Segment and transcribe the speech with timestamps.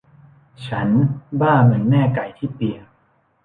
[0.67, 0.89] ฉัน
[1.41, 2.85] บ้าเหมือนแม่ไก่ที่เปียก